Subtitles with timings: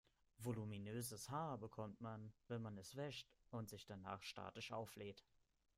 [0.39, 5.23] Voluminöses Haar bekommt man, wenn man es wäscht und sich danach statisch auflädt.